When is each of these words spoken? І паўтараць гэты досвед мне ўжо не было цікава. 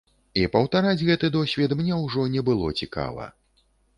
І 0.43 0.45
паўтараць 0.53 1.03
гэты 1.09 1.29
досвед 1.35 1.75
мне 1.83 1.99
ўжо 2.05 2.25
не 2.37 2.41
было 2.47 2.73
цікава. 2.83 3.29